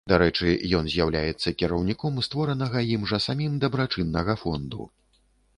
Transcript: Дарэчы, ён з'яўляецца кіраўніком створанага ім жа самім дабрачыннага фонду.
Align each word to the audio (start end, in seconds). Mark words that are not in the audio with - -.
Дарэчы, 0.11 0.53
ён 0.77 0.87
з'яўляецца 0.93 1.53
кіраўніком 1.59 2.17
створанага 2.29 2.83
ім 2.95 3.01
жа 3.13 3.23
самім 3.27 3.61
дабрачыннага 3.65 4.33
фонду. 4.47 4.93